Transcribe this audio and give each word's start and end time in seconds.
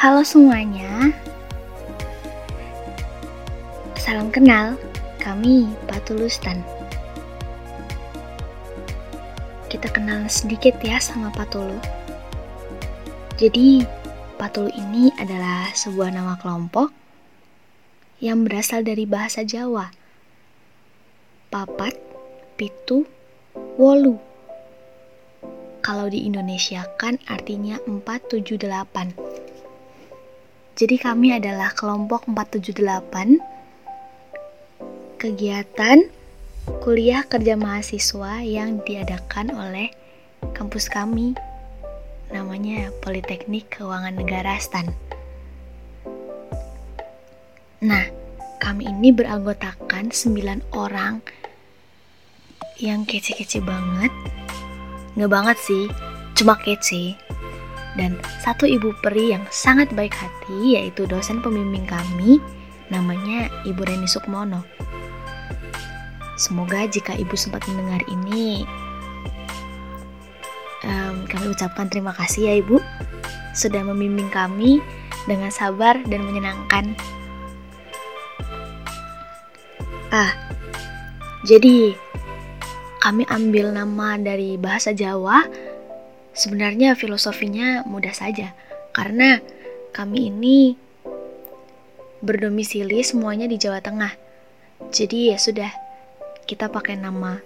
Halo 0.00 0.24
semuanya. 0.24 1.12
Salam 4.00 4.32
kenal, 4.32 4.80
kami 5.20 5.68
Patulustan. 5.84 6.64
Kita 9.68 9.92
kenal 9.92 10.24
sedikit 10.32 10.80
ya 10.80 10.96
sama 11.04 11.28
Patulu. 11.28 11.76
Jadi, 13.36 13.84
Patulu 14.40 14.72
ini 14.72 15.12
adalah 15.20 15.68
sebuah 15.76 16.16
nama 16.16 16.40
kelompok 16.40 16.88
yang 18.24 18.48
berasal 18.48 18.80
dari 18.80 19.04
bahasa 19.04 19.44
Jawa. 19.44 19.92
Papat, 21.52 21.92
pitu, 22.56 23.04
wolu. 23.76 24.16
Kalau 25.84 26.08
di 26.08 26.24
Indonesia 26.24 26.88
kan 26.96 27.20
artinya 27.28 27.76
478. 27.84 29.29
Jadi 30.80 30.96
kami 30.96 31.36
adalah 31.36 31.76
kelompok 31.76 32.24
478 32.24 33.36
kegiatan 35.20 36.08
kuliah 36.80 37.20
kerja 37.28 37.52
mahasiswa 37.52 38.40
yang 38.40 38.80
diadakan 38.88 39.52
oleh 39.52 39.92
kampus 40.56 40.88
kami 40.88 41.36
namanya 42.32 42.88
Politeknik 43.04 43.76
Keuangan 43.76 44.24
Negara 44.24 44.56
STAN. 44.56 44.88
Nah, 47.84 48.08
kami 48.64 48.88
ini 48.88 49.12
beranggotakan 49.12 50.08
9 50.08 50.64
orang 50.72 51.20
yang 52.80 53.04
kece-kece 53.04 53.60
banget. 53.60 54.08
Nggak 55.12 55.28
banget 55.28 55.60
sih, 55.60 55.92
cuma 56.40 56.56
kece. 56.56 57.20
Dan 57.98 58.22
satu 58.42 58.70
ibu 58.70 58.94
peri 59.02 59.34
yang 59.34 59.42
sangat 59.50 59.90
baik 59.94 60.14
hati 60.14 60.78
yaitu 60.78 61.08
dosen 61.10 61.42
pembimbing 61.42 61.86
kami 61.88 62.38
namanya 62.90 63.50
Ibu 63.66 63.82
Reni 63.86 64.06
Sukmono. 64.06 64.62
Semoga 66.38 66.86
jika 66.88 67.12
ibu 67.14 67.36
sempat 67.36 67.66
mendengar 67.68 68.00
ini, 68.08 68.64
um, 70.86 71.28
kami 71.28 71.52
ucapkan 71.52 71.86
terima 71.92 72.16
kasih 72.16 72.48
ya 72.48 72.54
ibu 72.58 72.80
sudah 73.52 73.82
membimbing 73.84 74.30
kami 74.30 74.80
dengan 75.28 75.52
sabar 75.52 76.00
dan 76.08 76.24
menyenangkan. 76.24 76.96
Ah, 80.10 80.32
jadi 81.46 81.94
kami 82.98 83.22
ambil 83.30 83.70
nama 83.70 84.18
dari 84.18 84.58
bahasa 84.58 84.90
Jawa. 84.90 85.46
Sebenarnya 86.40 86.96
filosofinya 86.96 87.84
mudah 87.84 88.16
saja, 88.16 88.56
karena 88.96 89.44
kami 89.92 90.32
ini 90.32 90.72
berdomisili 92.24 93.04
semuanya 93.04 93.44
di 93.44 93.60
Jawa 93.60 93.84
Tengah. 93.84 94.16
Jadi 94.88 95.28
ya 95.28 95.36
sudah, 95.36 95.68
kita 96.48 96.72
pakai 96.72 96.96
nama 96.96 97.44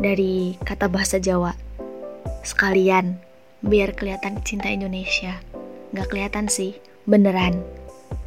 dari 0.00 0.56
kata 0.56 0.88
bahasa 0.88 1.20
Jawa 1.20 1.52
sekalian 2.40 3.20
biar 3.60 3.92
kelihatan 3.92 4.40
cinta 4.40 4.72
Indonesia. 4.72 5.36
Gak 5.92 6.08
kelihatan 6.08 6.48
sih, 6.48 6.80
beneran. 7.04 7.60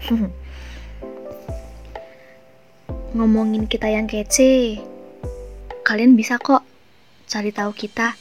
Ngomongin 3.17 3.65
kita 3.65 3.89
yang 3.89 4.05
kece, 4.05 4.77
kalian 5.81 6.13
bisa 6.13 6.37
kok 6.37 6.61
cari 7.25 7.49
tahu 7.49 7.73
kita 7.73 8.13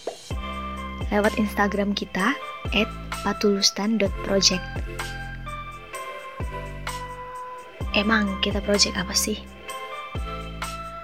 lewat 1.09 1.37
Instagram 1.41 1.97
kita 1.97 2.37
at 2.77 2.89
patulustan.project. 3.25 4.65
Emang 7.97 8.37
kita 8.45 8.61
project 8.63 8.95
apa 8.95 9.17
sih? 9.17 9.41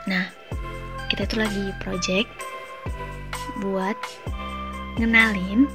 Nah, 0.04 0.28
kita 1.09 1.25
tuh 1.25 1.41
lagi 1.41 1.72
project 1.81 2.28
buat 3.65 3.97
ngenalin 5.00 5.66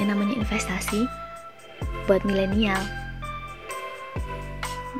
yang 0.00 0.08
namanya 0.10 0.34
investasi 0.40 1.06
buat 2.08 2.24
milenial. 2.24 2.80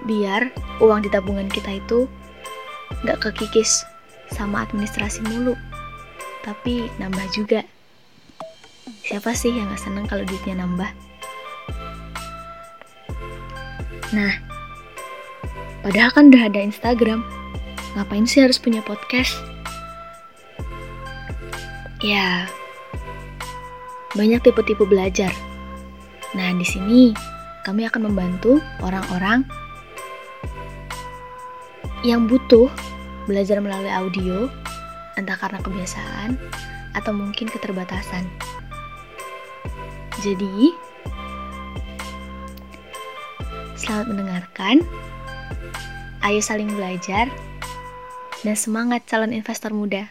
Biar 0.04 0.52
uang 0.84 1.02
di 1.04 1.08
tabungan 1.08 1.48
kita 1.48 1.80
itu 1.80 2.04
nggak 3.02 3.24
kekikis 3.24 3.88
sama 4.32 4.68
administrasi 4.68 5.24
mulu, 5.26 5.56
tapi 6.44 6.92
nambah 7.00 7.24
juga. 7.32 7.64
Siapa 9.04 9.37
sih 9.37 9.53
yang 9.53 9.69
gak 9.69 9.84
seneng 9.84 10.09
kalau 10.09 10.25
duitnya 10.25 10.65
nambah? 10.65 10.88
Nah, 14.16 14.32
padahal 15.84 16.10
kan 16.16 16.32
udah 16.32 16.48
ada 16.48 16.60
Instagram, 16.65 17.20
Ngapain 17.94 18.26
sih 18.26 18.43
harus 18.43 18.59
punya 18.59 18.82
podcast? 18.82 19.38
Ya, 22.03 22.50
banyak 24.19 24.43
tipe-tipe 24.43 24.82
belajar. 24.82 25.31
Nah, 26.34 26.50
di 26.59 26.66
sini 26.66 27.14
kami 27.62 27.87
akan 27.87 28.10
membantu 28.10 28.59
orang-orang 28.82 29.47
yang 32.03 32.26
butuh 32.26 32.66
belajar 33.31 33.62
melalui 33.62 33.94
audio, 33.94 34.50
entah 35.14 35.38
karena 35.38 35.62
kebiasaan 35.62 36.34
atau 36.98 37.14
mungkin 37.14 37.47
keterbatasan. 37.47 38.26
Jadi, 40.24 40.72
selamat 43.76 44.06
mendengarkan. 44.08 44.80
Ayo 46.24 46.40
saling 46.40 46.72
belajar 46.72 47.28
dan 48.40 48.56
semangat 48.56 49.04
calon 49.04 49.36
investor 49.36 49.76
muda. 49.76 50.08